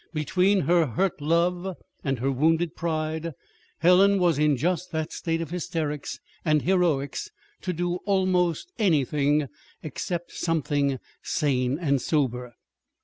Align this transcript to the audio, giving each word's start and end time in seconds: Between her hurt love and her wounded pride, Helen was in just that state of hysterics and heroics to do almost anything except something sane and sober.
Between 0.15 0.61
her 0.61 0.87
hurt 0.87 1.21
love 1.21 1.77
and 2.03 2.17
her 2.17 2.31
wounded 2.31 2.75
pride, 2.75 3.33
Helen 3.81 4.17
was 4.17 4.39
in 4.39 4.57
just 4.57 4.89
that 4.91 5.13
state 5.13 5.41
of 5.41 5.51
hysterics 5.51 6.19
and 6.43 6.63
heroics 6.63 7.29
to 7.61 7.71
do 7.71 7.97
almost 8.07 8.71
anything 8.79 9.47
except 9.83 10.31
something 10.31 10.97
sane 11.21 11.77
and 11.77 12.01
sober. 12.01 12.55